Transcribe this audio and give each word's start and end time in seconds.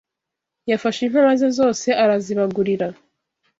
Yafashe 0.69 0.99
inka 1.05 1.21
maze 1.27 1.45
zose 1.59 1.87
arazibagurira 2.03 2.87